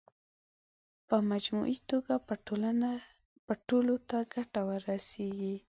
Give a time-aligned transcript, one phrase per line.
[1.07, 2.13] په مجموعي توګه
[3.47, 5.55] به ټولو ته ګټه رسېږي.